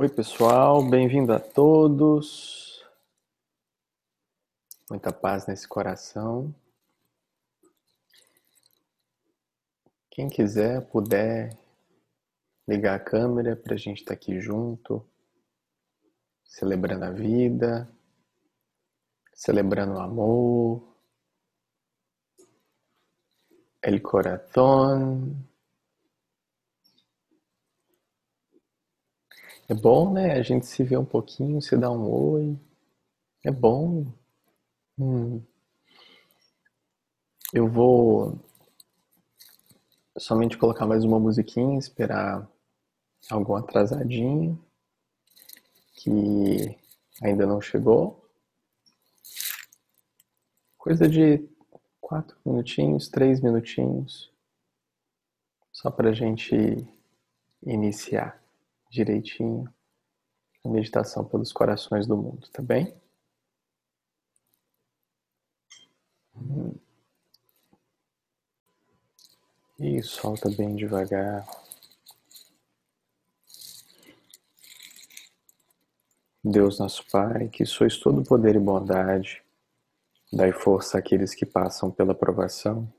[0.00, 2.82] Oi, pessoal, bem-vindo a todos.
[4.88, 6.54] Muita paz nesse coração.
[10.10, 11.54] Quem quiser, puder
[12.66, 15.06] ligar a câmera para a gente estar tá aqui junto,
[16.46, 17.86] celebrando a vida,
[19.34, 20.96] celebrando o amor,
[23.82, 25.49] el corazón.
[29.70, 30.32] É bom, né?
[30.32, 32.58] A gente se vê um pouquinho, se dá um oi.
[33.44, 34.12] É bom.
[34.98, 35.40] Hum.
[37.52, 38.36] Eu vou
[40.18, 42.50] somente colocar mais uma musiquinha, esperar
[43.30, 44.60] algum atrasadinho
[45.94, 46.76] que
[47.22, 48.28] ainda não chegou.
[50.76, 51.48] Coisa de
[52.00, 54.32] quatro minutinhos, três minutinhos,
[55.70, 56.56] só para a gente
[57.62, 58.39] iniciar
[58.90, 59.72] direitinho
[60.64, 62.94] a meditação pelos corações do mundo, tá bem?
[69.78, 71.46] E solta bem devagar.
[76.42, 79.42] Deus nosso Pai, que sois todo poder e bondade,
[80.32, 82.90] dai força àqueles que passam pela provação,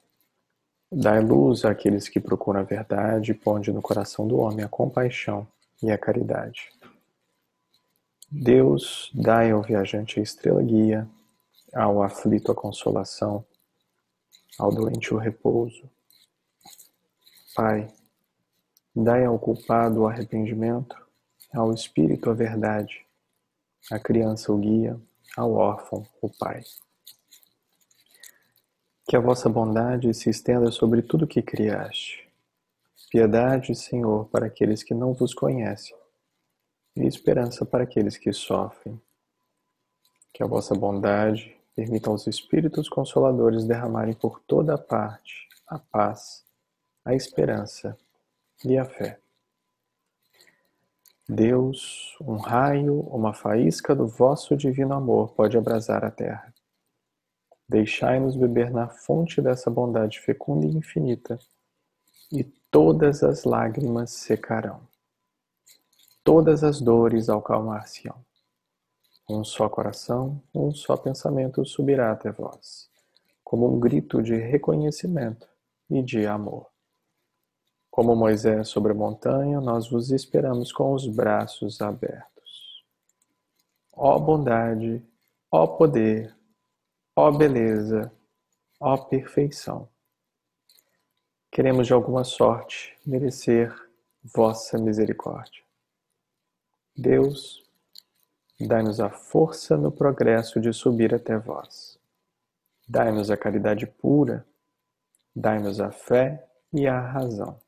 [0.92, 5.48] dai luz àqueles que procuram a verdade e ponde no coração do homem a compaixão
[5.82, 6.72] e a caridade.
[8.30, 11.08] Deus, dai ao viajante a estrela guia,
[11.74, 13.46] ao aflito a consolação,
[14.58, 15.90] ao doente o repouso.
[17.56, 17.94] Pai,
[18.96, 20.96] dai ao culpado o arrependimento,
[21.54, 23.06] ao espírito a verdade,
[23.92, 25.00] à criança o guia,
[25.36, 26.64] ao órfão o Pai.
[29.06, 32.31] Que a vossa bondade se estenda sobre tudo que criaste
[33.12, 35.94] Piedade, Senhor, para aqueles que não vos conhecem,
[36.96, 39.02] e esperança para aqueles que sofrem.
[40.34, 46.46] Que a vossa bondade permita aos Espíritos Consoladores derramarem por toda a parte a paz,
[47.04, 47.98] a esperança
[48.64, 49.20] e a fé.
[51.28, 56.54] Deus, um raio, uma faísca do vosso divino amor pode abrasar a terra.
[57.68, 61.38] Deixai-nos beber na fonte dessa bondade fecunda e infinita,
[62.32, 64.88] e todas as lágrimas secarão,
[66.24, 68.16] todas as dores acalmar-se-ão.
[69.30, 72.90] Um só coração, um só pensamento subirá até vós,
[73.44, 75.50] como um grito de reconhecimento
[75.90, 76.68] e de amor.
[77.90, 82.86] Como Moisés sobre a montanha, nós vos esperamos com os braços abertos.
[83.92, 85.06] Ó bondade,
[85.52, 86.34] ó poder,
[87.18, 88.10] ó beleza,
[88.80, 89.90] ó perfeição
[91.52, 93.76] queremos de alguma sorte merecer
[94.24, 95.62] vossa misericórdia.
[96.96, 97.62] Deus,
[98.58, 102.00] dai-nos a força no progresso de subir até vós.
[102.88, 104.46] Dai-nos a caridade pura,
[105.36, 107.60] dai-nos a fé e a razão.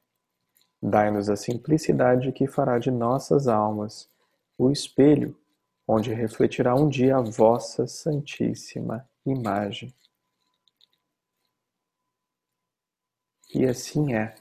[0.81, 4.09] Dai-nos a simplicidade que fará de nossas almas
[4.57, 5.37] o espelho
[5.85, 9.93] onde refletirá um dia a vossa santíssima imagem.
[13.55, 14.33] E assim é.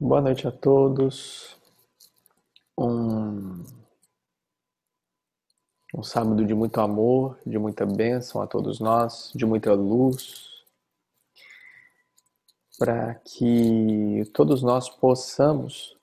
[0.00, 1.54] Boa noite a todos.
[2.78, 3.62] Um,
[5.94, 10.64] um sábado de muito amor, de muita bênção a todos nós, de muita luz,
[12.78, 15.94] para que todos nós possamos,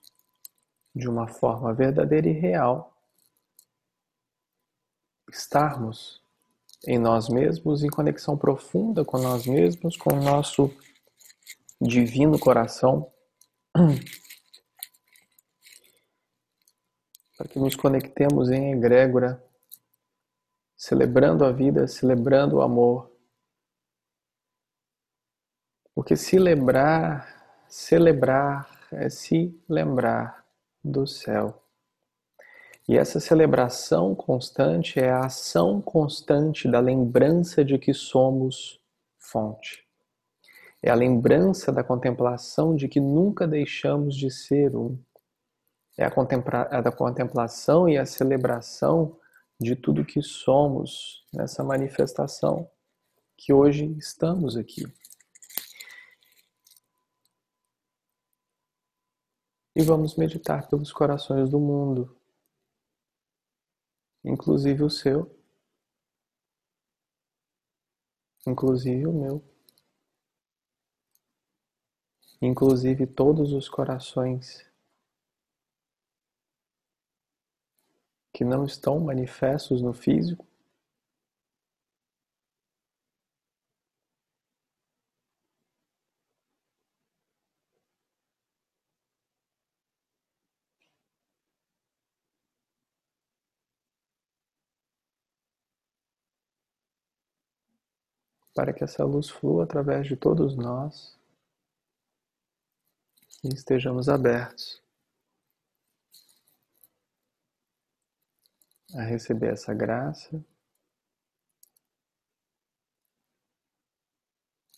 [0.94, 2.96] de uma forma verdadeira e real,
[5.28, 6.24] estarmos
[6.84, 10.70] em nós mesmos, em conexão profunda com nós mesmos, com o nosso
[11.80, 13.10] divino coração,
[17.36, 19.42] para que nos conectemos em egrégora,
[20.76, 23.12] celebrando a vida, celebrando o amor.
[25.94, 30.44] Porque celebrar, celebrar é se lembrar
[30.82, 31.65] do céu.
[32.88, 38.80] E essa celebração constante é a ação constante da lembrança de que somos
[39.18, 39.84] fonte.
[40.80, 44.96] É a lembrança da contemplação de que nunca deixamos de ser um.
[45.98, 46.12] É a,
[46.70, 49.18] a da contemplação e a celebração
[49.58, 52.70] de tudo que somos nessa manifestação
[53.36, 54.84] que hoje estamos aqui.
[59.74, 62.16] E vamos meditar pelos corações do mundo
[64.26, 65.30] inclusive o seu,
[68.46, 69.42] inclusive o meu,
[72.42, 74.68] inclusive todos os corações
[78.32, 80.45] que não estão manifestos no físico,
[98.56, 101.16] Para que essa luz flua através de todos nós
[103.44, 104.82] e estejamos abertos
[108.94, 110.42] a receber essa graça,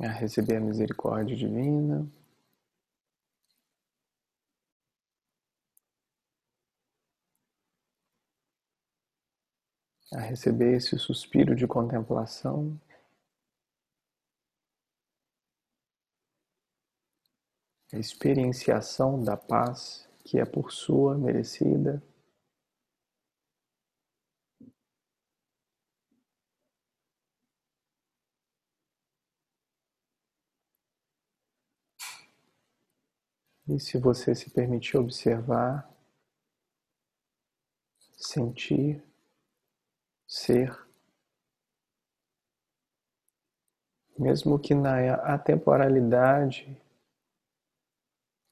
[0.00, 2.04] a receber a misericórdia divina.
[10.12, 12.80] A receber esse suspiro de contemplação.
[17.92, 22.02] A experienciação da paz que é por sua merecida.
[33.66, 35.90] E se você se permitir observar,
[38.16, 39.02] sentir,
[40.26, 40.86] ser,
[44.18, 46.87] mesmo que na atemporalidade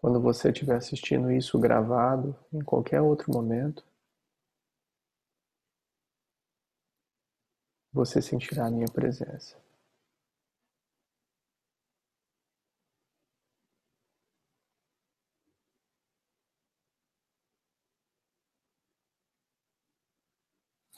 [0.07, 3.85] quando você estiver assistindo isso gravado, em qualquer outro momento,
[7.93, 9.61] você sentirá a minha presença.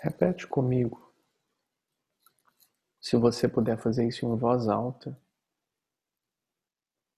[0.02, 1.14] Repete comigo.
[3.00, 5.18] Se você puder fazer isso em voz alta,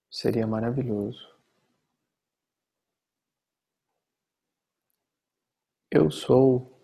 [0.09, 1.40] seria maravilhoso.
[5.93, 6.81] Eu sou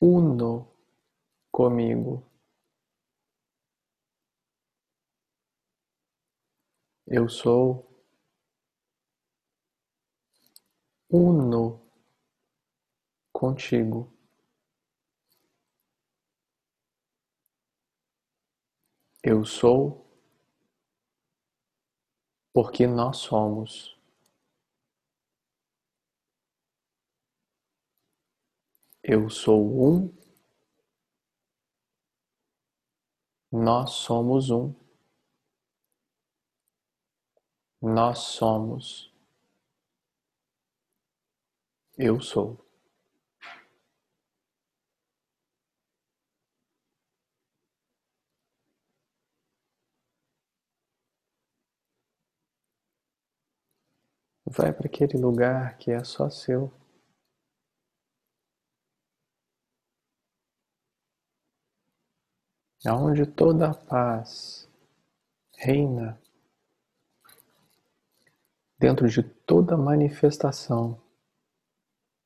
[0.00, 0.74] uno
[1.52, 2.24] comigo.
[7.06, 7.86] Eu sou
[11.10, 11.82] uno
[13.30, 14.10] contigo.
[19.22, 20.06] Eu sou
[22.54, 23.99] porque nós somos.
[29.12, 30.16] Eu sou um,
[33.50, 34.72] nós somos um,
[37.82, 39.12] nós somos,
[41.98, 42.64] eu sou.
[54.46, 56.79] Vai para aquele lugar que é só seu.
[62.86, 64.68] Aonde toda a paz
[65.56, 66.20] reina
[68.78, 70.98] dentro de toda manifestação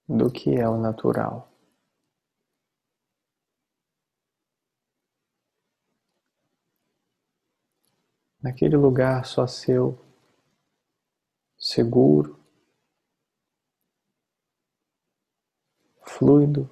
[0.09, 1.51] do que é o natural.
[8.41, 9.99] Naquele lugar só seu,
[11.59, 12.39] seguro,
[16.07, 16.71] fluido,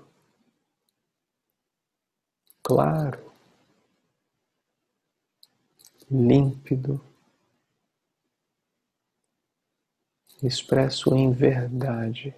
[2.63, 3.32] claro,
[6.13, 7.01] límpido,
[10.43, 12.35] expresso em verdade.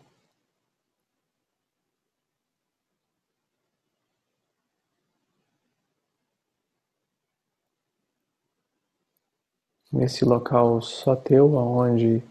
[9.93, 12.23] Nesse local só teu, aonde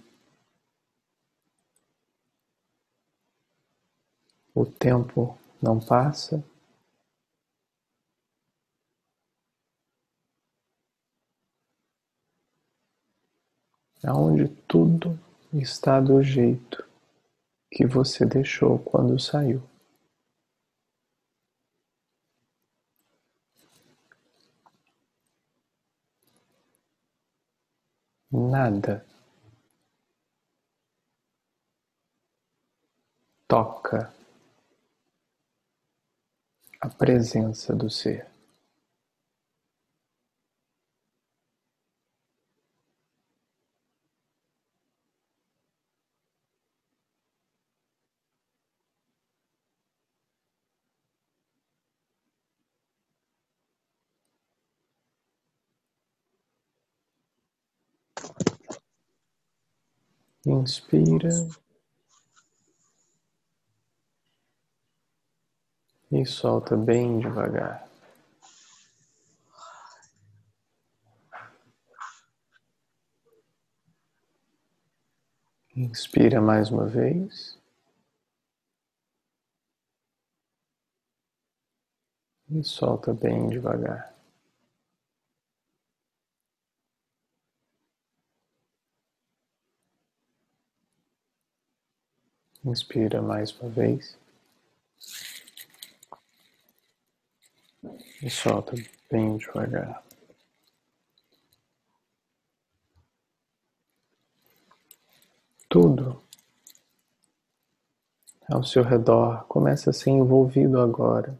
[4.55, 6.41] o tempo não passa.
[14.03, 15.19] Aonde tudo
[15.53, 16.83] está do jeito
[17.72, 19.62] que você deixou quando saiu.
[28.31, 29.05] Nada
[33.48, 34.12] toca
[36.81, 38.32] a presença do ser.
[60.63, 61.29] Inspira.
[66.10, 67.86] E solta bem devagar.
[75.75, 77.60] Inspira mais uma vez.
[82.50, 84.12] E solta bem devagar.
[92.65, 94.17] Inspira mais uma vez.
[98.22, 98.74] E solta
[99.12, 100.01] bem devagar.
[105.67, 106.24] Tudo
[108.50, 111.38] ao seu redor começa a ser envolvido agora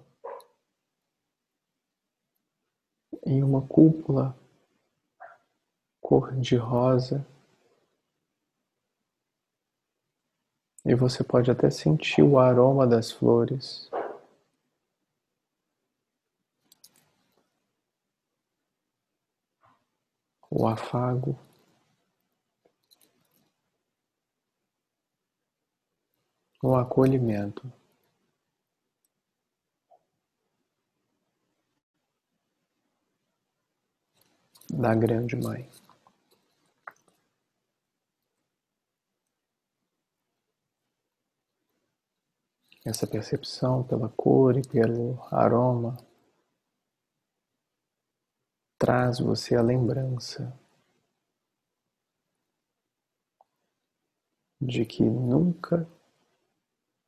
[3.26, 4.36] em uma cúpula
[6.02, 7.26] cor de rosa.
[10.86, 13.90] E você pode até sentir o aroma das flores.
[20.50, 21.38] O afago.
[26.64, 27.70] o acolhimento
[34.70, 35.70] da Grande Mãe.
[42.86, 45.96] Essa percepção pela cor e pelo aroma
[48.78, 50.60] traz você a lembrança
[54.60, 55.88] de que nunca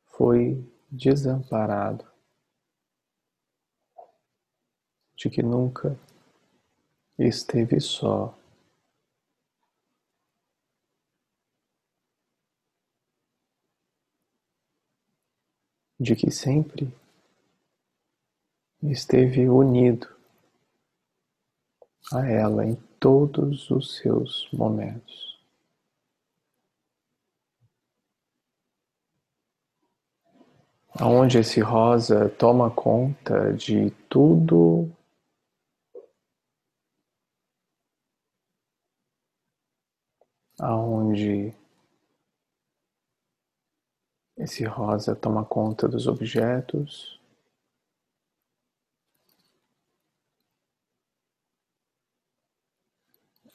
[0.06, 2.10] foi desamparado,
[5.18, 6.00] de que nunca
[7.20, 8.34] esteve só.
[16.00, 16.94] De que sempre
[18.84, 20.08] esteve unido
[22.12, 25.36] a ela em todos os seus momentos.
[31.02, 34.90] onde esse rosa toma conta de tudo
[40.60, 41.54] aonde
[44.46, 47.20] esse rosa toma conta dos objetos,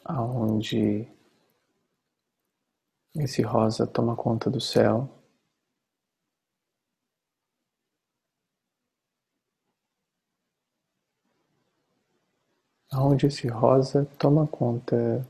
[0.04, 1.08] aonde
[3.14, 5.08] esse rosa toma conta do céu.
[12.92, 15.24] onde esse rosa toma conta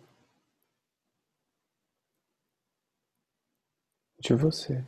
[4.18, 4.82] de você.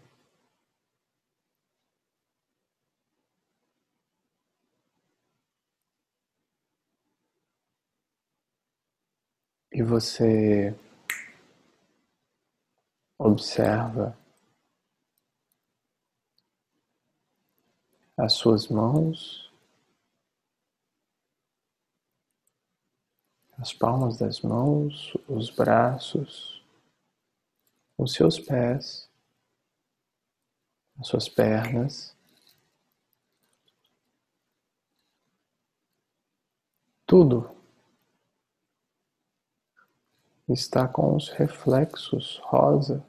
[9.73, 10.75] E você
[13.19, 14.17] observa
[18.17, 19.43] as suas mãos
[23.63, 26.61] as palmas das mãos, os braços,
[27.97, 29.09] os seus pés,
[30.99, 32.13] as suas pernas.
[37.07, 37.62] Tudo
[40.49, 43.05] está com os reflexos rosa,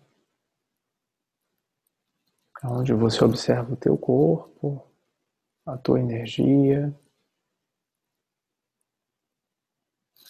[2.63, 4.86] onde você observa o teu corpo,
[5.66, 6.94] a tua energia,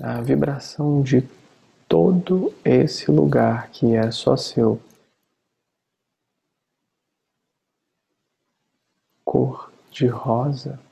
[0.01, 1.21] a vibração de
[1.87, 4.81] todo esse lugar que é só seu.
[9.23, 10.82] Cor de rosa.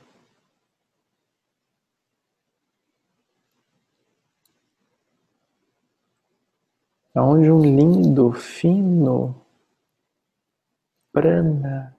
[7.14, 9.42] Onde um lindo, fino
[11.12, 11.94] prana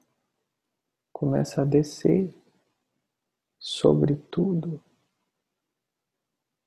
[1.14, 2.34] começa a descer
[3.60, 4.84] sobre tudo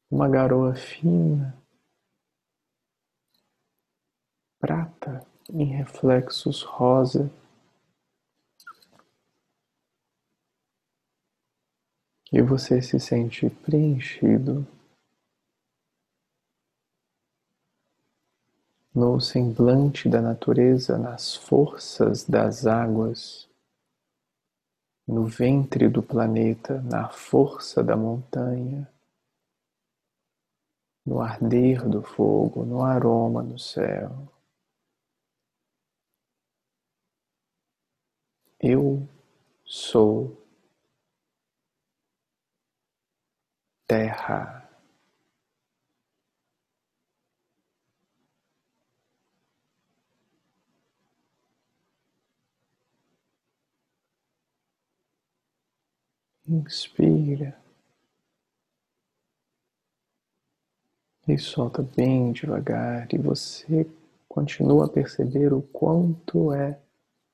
[0.09, 1.61] uma garoa fina,
[4.61, 7.29] prata em reflexos rosa.
[12.33, 14.67] E você se sente preenchido
[18.97, 23.47] no semblante da natureza, nas forças das águas,
[25.07, 28.91] no ventre do planeta, na força da montanha,
[31.05, 34.11] no arder do fogo, no aroma do céu.
[38.59, 39.07] Eu
[39.63, 40.43] sou
[43.87, 44.56] terra.
[56.49, 57.61] Inspira.
[61.27, 63.85] E solta bem devagar, e você
[64.29, 66.81] continua a perceber o quanto é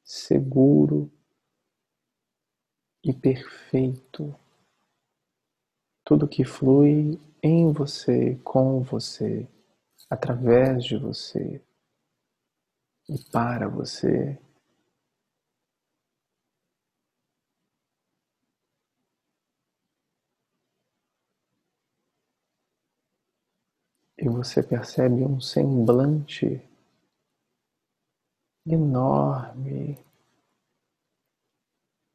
[0.03, 1.13] seguro
[3.05, 4.35] e perfeito.
[6.05, 9.47] Tudo que flui em você, com você,
[10.09, 11.61] através de você
[13.09, 14.39] e para você.
[24.23, 26.63] E você percebe um semblante
[28.65, 29.99] enorme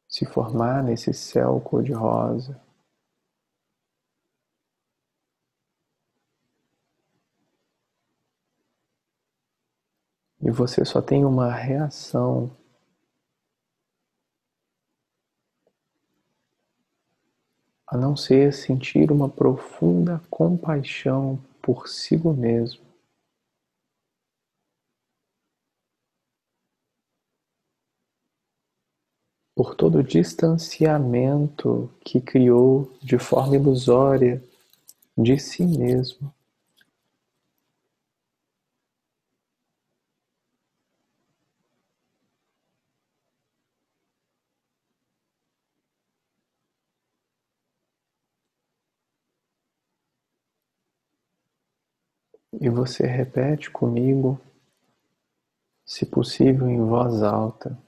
[0.08, 2.58] se formar nesse céu cor-de-rosa.
[10.40, 12.50] E você só tem uma reação
[17.86, 21.38] a não ser sentir uma profunda compaixão
[21.68, 22.82] por si mesmo.
[29.54, 34.42] Por todo o distanciamento que criou de forma ilusória
[35.14, 36.34] de si mesmo.
[52.52, 54.40] E você repete comigo,
[55.84, 57.78] se possível em voz alta,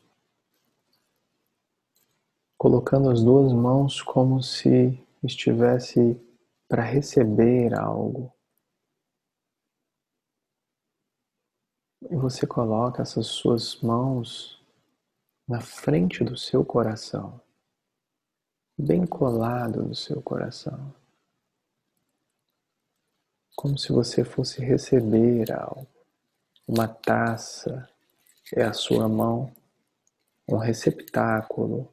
[2.59, 6.21] colocando as duas mãos como se estivesse
[6.69, 8.31] para receber algo.
[12.11, 14.63] E você coloca essas suas mãos
[15.49, 17.41] na frente do seu coração,
[18.79, 21.00] bem colado no seu coração
[23.61, 25.87] como se você fosse receber algo.
[26.67, 27.87] Uma taça
[28.57, 29.55] é a sua mão,
[30.49, 31.93] um receptáculo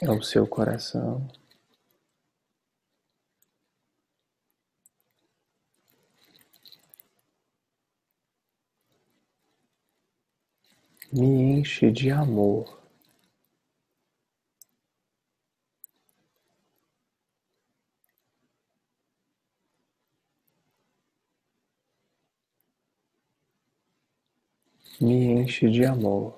[0.00, 1.26] é o seu coração.
[11.12, 12.85] Me enche de amor.
[25.00, 26.34] Me enche de amor.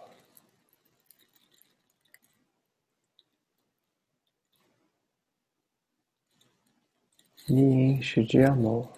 [7.49, 8.93] Me enche de amor.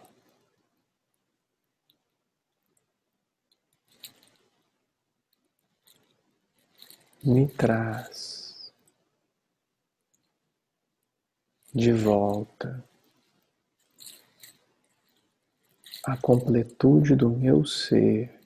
[7.22, 8.72] Me traz
[11.74, 12.82] de volta
[16.02, 18.39] a completude do meu ser.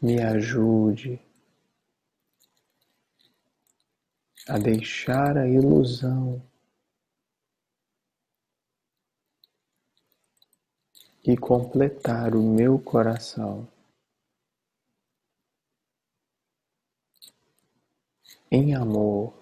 [0.00, 1.20] Me ajude
[4.48, 6.42] a deixar a ilusão
[11.24, 13.68] e completar o meu coração
[18.50, 19.34] em amor.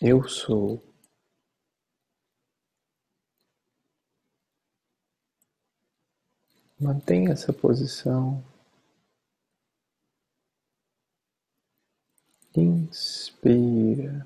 [0.00, 0.87] Eu sou.
[6.80, 8.44] Mantenha essa posição.
[12.56, 14.24] Inspira.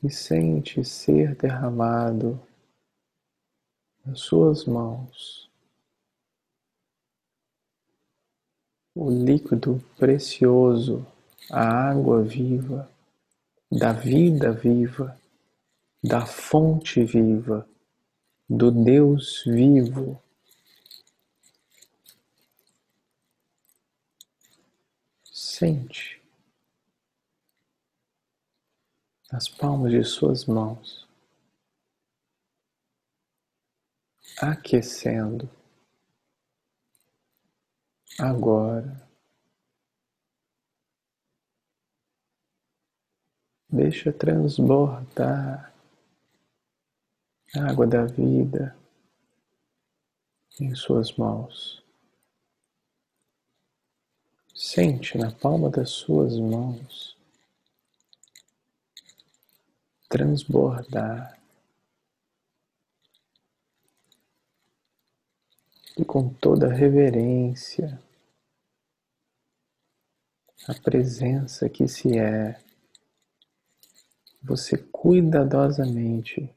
[0.00, 2.40] E sente ser derramado
[4.04, 5.50] nas suas mãos
[8.94, 11.04] o líquido precioso,
[11.50, 12.88] a água viva,
[13.70, 15.20] da vida viva
[16.06, 17.68] da fonte viva,
[18.48, 20.22] do Deus vivo.
[25.24, 26.22] Sente
[29.32, 31.08] nas palmas de suas mãos,
[34.40, 35.50] aquecendo
[38.20, 39.04] agora.
[43.68, 45.75] Deixa transbordar
[47.56, 48.76] água da vida
[50.60, 51.84] em suas mãos.
[54.54, 57.16] Sente na palma das suas mãos
[60.08, 61.38] transbordar
[65.98, 68.00] e com toda reverência
[70.68, 72.60] a presença que se é,
[74.42, 76.52] você cuidadosamente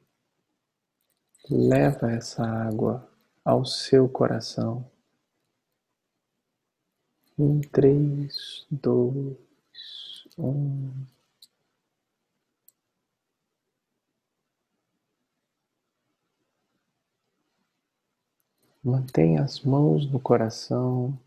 [1.50, 3.10] leva essa água
[3.44, 4.90] ao seu coração.
[7.38, 9.38] Em três, dois,
[10.38, 10.92] um.
[18.84, 21.18] Mantenha as mãos no coração.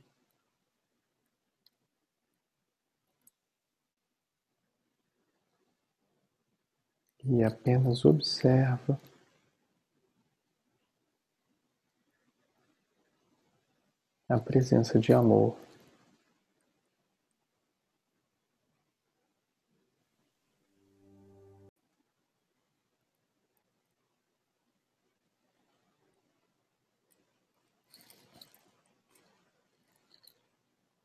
[7.25, 9.01] E apenas observa
[14.33, 15.55] a presença de amor.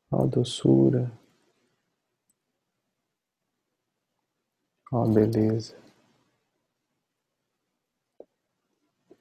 [0.10, 1.12] Ó doçura,
[4.90, 5.76] ó beleza,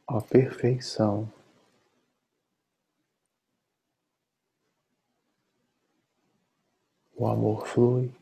[0.07, 1.36] ó perfeição.
[7.17, 8.13] O amor flui.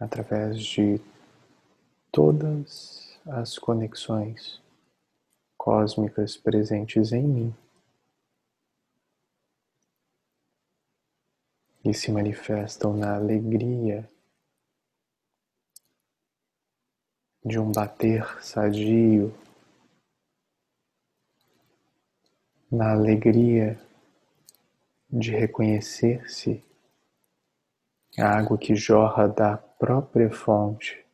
[0.00, 1.00] Através de
[2.10, 4.62] todas as conexões
[5.58, 7.54] cósmicas presentes em mim
[11.84, 14.08] e se manifestam na alegria
[17.44, 19.34] de um bater sadio
[22.70, 23.80] na alegria
[25.10, 26.62] de reconhecer-se
[28.18, 31.04] a água que jorra da própria fonte,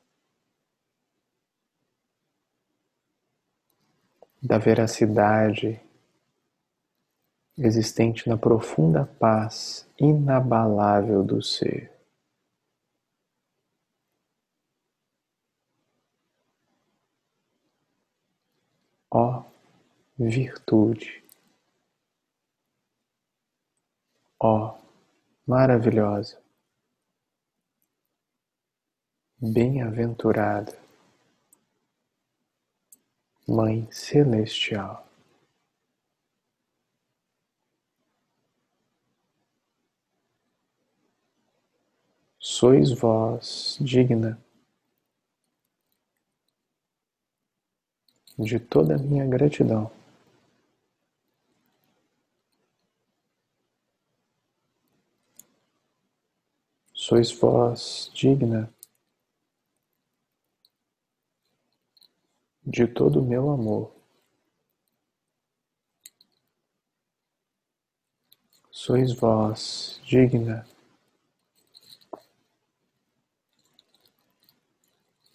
[4.43, 5.81] da veracidade
[7.57, 11.93] existente na profunda paz inabalável do ser.
[19.11, 19.45] Ó
[20.19, 21.24] virtude
[24.47, 24.79] Ó,
[25.47, 26.39] maravilhosa,
[29.41, 30.79] bem-aventurada,
[33.49, 35.09] Mãe Celestial.
[42.39, 44.39] Sois vós digna
[48.39, 50.04] de toda a minha gratidão.
[57.07, 58.73] Sois vós digna
[62.65, 63.95] de todo o meu amor.
[68.71, 70.67] Sois vós digna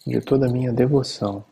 [0.04, 1.44] de toda a minha devoção.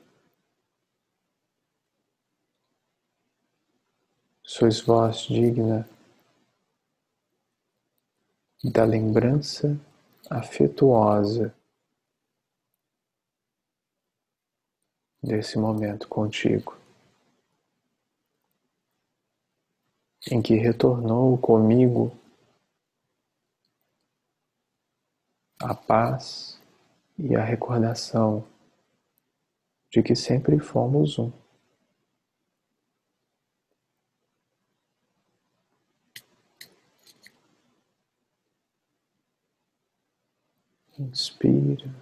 [4.43, 5.89] Sois vós digna
[8.65, 9.81] da lembrança
[10.31, 11.55] afetuosa
[15.23, 16.77] desse momento contigo,
[20.31, 22.17] em que retornou comigo
[25.61, 26.61] a paz
[27.19, 28.47] e a recordação
[29.91, 31.33] de que sempre fomos um.
[40.99, 41.95] Inspira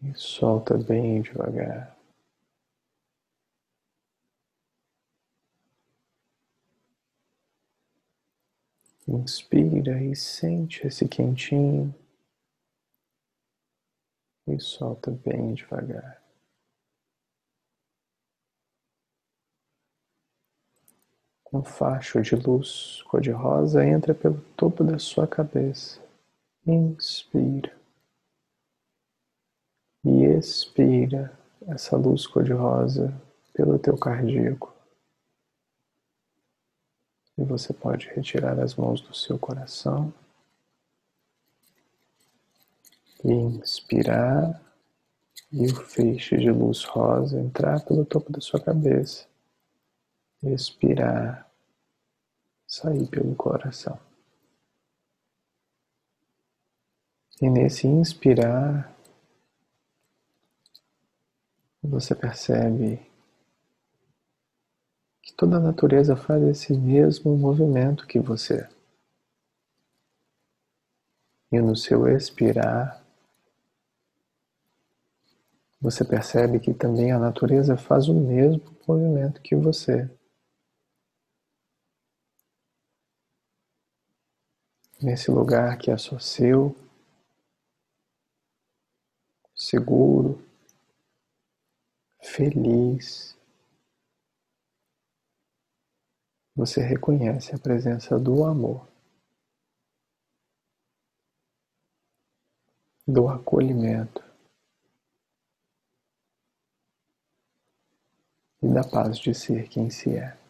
[0.00, 1.98] e solta bem devagar.
[9.08, 11.92] Inspira e sente esse quentinho
[14.46, 16.25] e solta bem devagar.
[21.56, 25.98] Um facho de luz cor-de-rosa entra pelo topo da sua cabeça.
[26.66, 27.74] Inspira.
[30.04, 31.32] E expira
[31.66, 33.10] essa luz cor-de-rosa
[33.54, 34.70] pelo teu cardíaco.
[37.38, 40.12] E você pode retirar as mãos do seu coração.
[43.24, 44.60] Inspirar
[45.50, 49.26] e o feixe de luz rosa entrar pelo topo da sua cabeça,
[50.42, 51.45] expirar,
[52.66, 53.98] sair pelo coração.
[57.40, 58.96] E nesse inspirar,
[61.82, 63.00] você percebe
[65.22, 68.68] que toda a natureza faz esse mesmo movimento que você.
[71.52, 73.04] E no seu expirar,
[75.80, 80.10] você percebe que também a natureza faz o mesmo movimento que você.
[85.02, 86.74] Nesse lugar que é só seu,
[89.54, 90.42] seguro,
[92.22, 93.36] feliz,
[96.54, 98.88] você reconhece a presença do amor,
[103.06, 104.24] do acolhimento
[108.62, 110.45] e da paz de ser quem se é.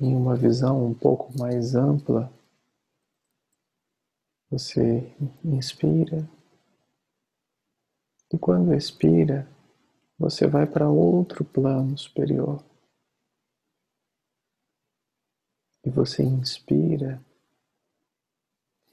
[0.00, 2.32] Em uma visão um pouco mais ampla,
[4.50, 5.12] você
[5.44, 6.28] inspira
[8.32, 9.48] e quando expira,
[10.16, 12.62] você vai para outro plano superior.
[15.84, 17.20] E você inspira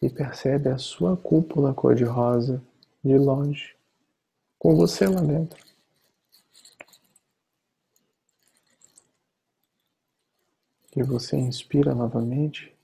[0.02, 2.64] e percebe a sua cúpula cor-de-rosa
[3.04, 3.76] de longe,
[4.58, 5.67] com você lá dentro.
[10.98, 12.76] E você inspira novamente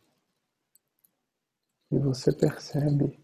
[1.90, 3.20] e você percebe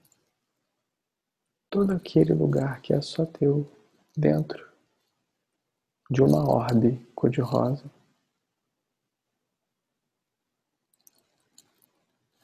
[1.69, 3.71] todo aquele lugar que é só teu
[4.17, 4.67] dentro
[6.09, 7.85] de uma orbe cor-de-rosa.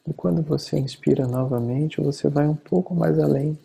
[0.06, 3.58] E quando você inspira novamente, você vai um pouco mais além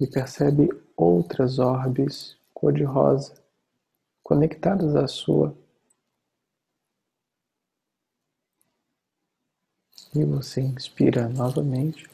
[0.00, 3.40] e percebe outras orbes cor-de-rosa
[4.24, 5.65] conectadas à sua.
[10.18, 12.08] E você inspira novamente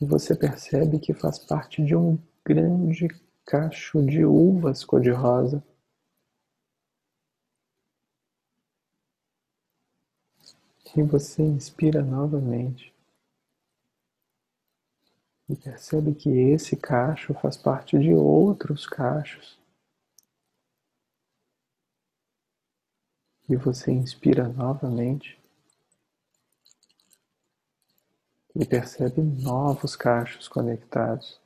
[0.00, 3.06] e você percebe que faz parte de um grande
[3.46, 5.62] cacho de uvas cor-de-rosa.
[10.96, 12.92] E você inspira novamente
[15.48, 19.56] e percebe que esse cacho faz parte de outros cachos.
[23.48, 25.43] E você inspira novamente
[28.54, 31.40] e percebe novos cachos conectados.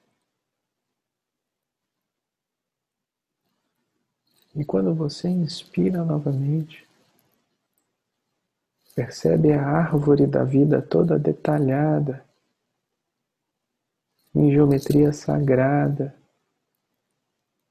[4.55, 6.87] E quando você inspira novamente,
[8.95, 12.25] percebe a árvore da vida toda detalhada,
[14.35, 16.15] em geometria sagrada,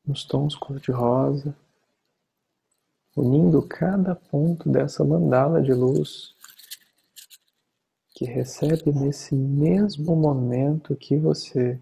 [0.05, 1.55] nos tons cor-de-rosa,
[3.15, 6.36] unindo cada ponto dessa mandala de luz
[8.17, 11.79] que recebe nesse mesmo momento que você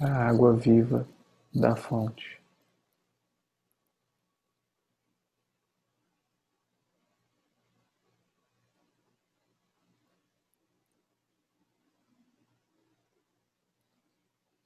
[0.00, 1.08] a água viva
[1.54, 2.42] da fonte.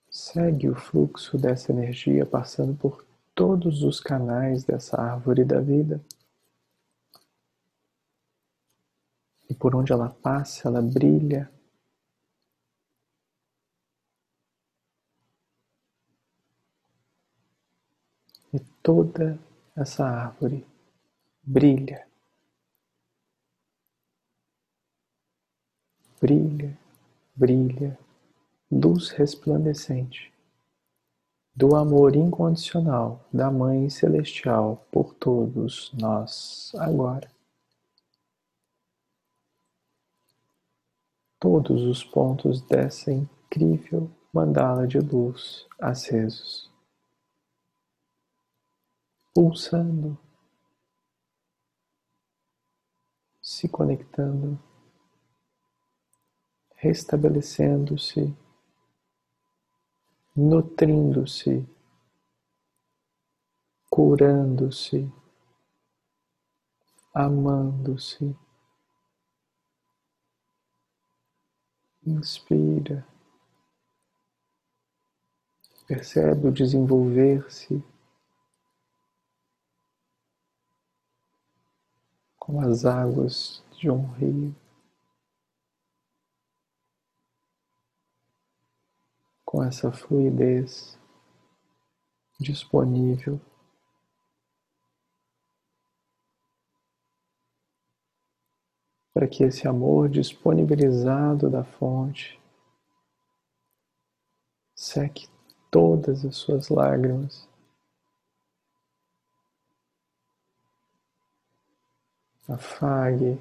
[0.09, 6.03] Segue o fluxo dessa energia passando por todos os canais dessa árvore da vida.
[9.48, 11.50] E por onde ela passa, ela brilha
[18.52, 19.38] e toda
[19.76, 20.66] essa árvore
[21.42, 22.07] brilha,
[26.20, 26.78] brilha,
[27.35, 27.98] brilha,
[28.70, 30.33] luz resplandecente
[31.55, 37.31] do amor incondicional da Mãe Celestial por todos nós agora.
[41.42, 46.70] Todos os pontos dessa incrível mandala de luz acesos.
[49.35, 50.16] Pulsando,
[53.40, 54.57] se conectando,
[56.76, 58.33] restabelecendo-se,
[60.37, 61.68] nutrindo-se,
[63.90, 65.12] curando-se,
[67.12, 68.33] amando-se.
[72.04, 73.06] Inspira.
[75.86, 77.80] Percebe o desenvolver-se
[82.36, 84.56] como as águas de um rio.
[89.44, 90.98] Com essa fluidez
[92.40, 93.40] disponível
[99.22, 102.40] para que esse amor disponibilizado da fonte
[104.74, 105.28] seque
[105.70, 107.48] todas as suas lágrimas.
[112.48, 113.38] Afague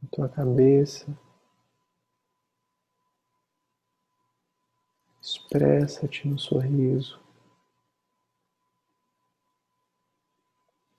[0.00, 1.06] a tua cabeça.
[5.20, 7.18] Expressa-te no sorriso.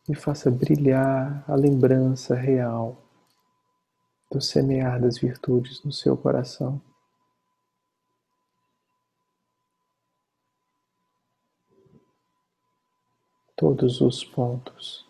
[0.09, 2.99] E faça brilhar a lembrança real
[4.31, 6.81] do semear das virtudes no seu coração.
[13.55, 15.07] Todos os pontos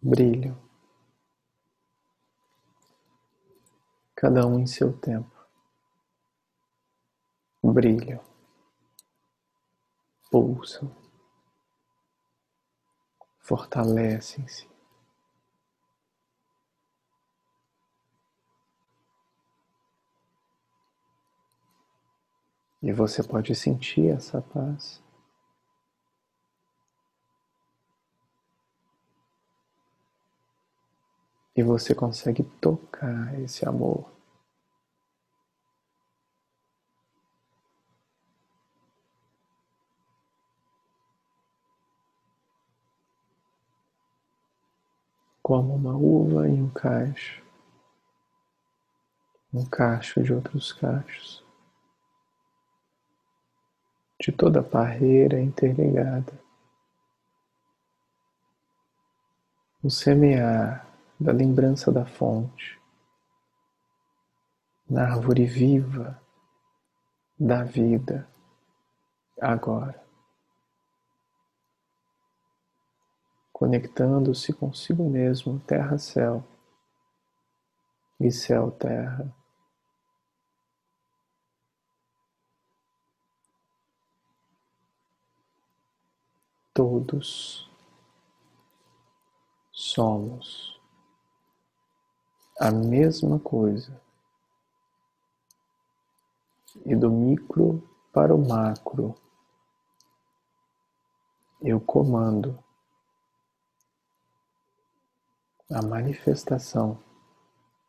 [0.00, 0.56] brilham,
[4.14, 5.34] cada um em seu tempo.
[7.64, 8.22] Brilham,
[10.30, 11.05] pulsam
[13.46, 14.68] fortalecem-se.
[22.82, 25.00] E você pode sentir essa paz.
[31.54, 34.15] E você consegue tocar esse amor.
[45.56, 47.42] Como uma uva em um cacho,
[49.54, 51.42] um cacho de outros cachos,
[54.20, 56.38] de toda a parreira interligada.
[59.82, 60.86] O semear
[61.18, 62.78] da lembrança da fonte,
[64.90, 66.20] na árvore viva
[67.40, 68.28] da vida,
[69.40, 70.05] agora.
[73.56, 76.44] Conectando-se consigo mesmo, terra-céu
[78.20, 79.34] e céu-terra.
[86.74, 87.66] Todos
[89.72, 90.78] somos
[92.60, 93.98] a mesma coisa.
[96.84, 99.14] E do micro para o macro,
[101.62, 102.65] eu comando
[105.70, 107.02] a manifestação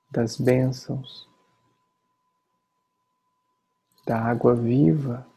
[0.09, 1.29] das bênçãos,
[4.05, 5.27] da água viva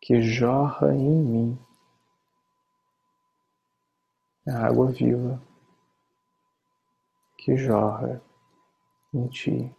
[0.00, 1.66] que jorra em mim,
[4.48, 5.42] a água viva
[7.36, 8.22] que jorra
[9.12, 9.74] em ti.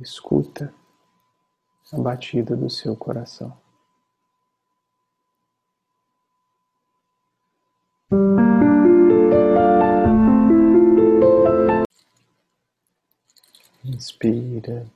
[0.00, 0.74] Escuta
[1.92, 3.61] a batida do seu coração.
[13.82, 14.86] Inspira,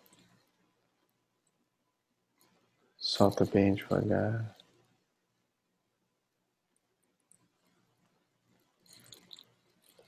[2.98, 4.55] solta bem devagar.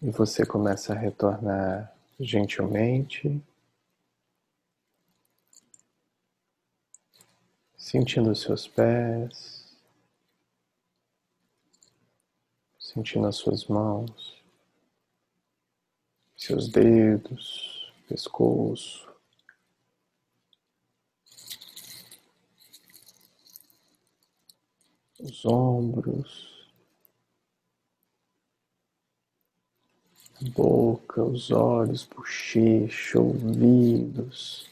[0.03, 3.43] E você começa a retornar gentilmente,
[7.75, 9.58] sentindo os seus pés,
[12.99, 14.43] sentindo as suas mãos,
[16.37, 19.09] seus dedos pescoço,
[25.21, 26.73] os ombros,
[30.41, 34.67] a boca, os olhos, bochecha, ouvidos.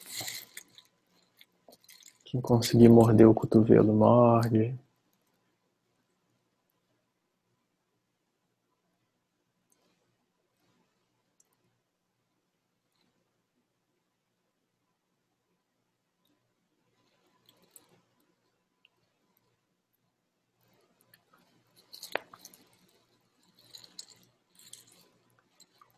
[2.24, 4.76] Quem conseguir morder o cotovelo, morde.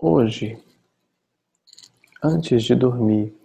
[0.00, 0.62] Hoje,
[2.22, 3.36] antes de dormir,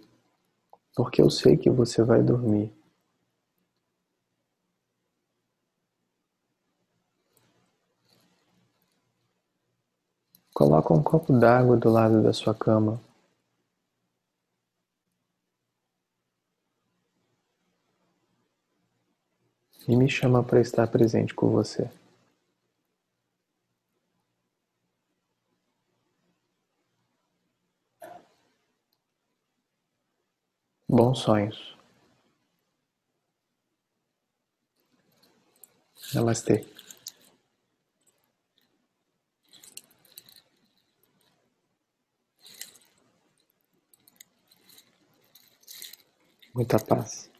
[0.94, 2.72] porque eu sei que você vai dormir,
[10.54, 13.00] coloca um copo d'água do lado da sua cama.
[19.86, 21.90] e me chama para estar presente com você.
[30.94, 31.76] Bons sonhos.
[36.14, 36.64] Namastê.
[46.54, 47.33] Muita paz.